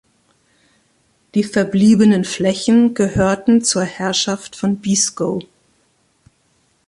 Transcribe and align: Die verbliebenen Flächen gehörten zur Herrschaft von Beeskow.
Die 1.35 1.43
verbliebenen 1.43 2.25
Flächen 2.25 2.95
gehörten 2.95 3.63
zur 3.63 3.83
Herrschaft 3.83 4.55
von 4.55 4.79
Beeskow. 4.81 5.43